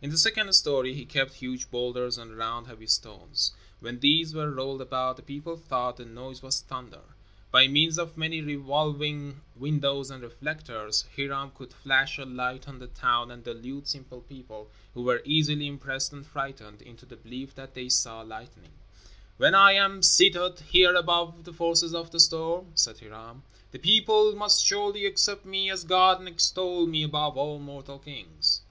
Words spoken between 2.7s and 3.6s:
stones.